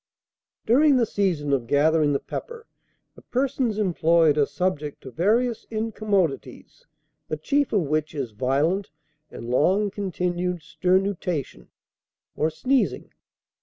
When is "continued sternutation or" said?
9.91-12.49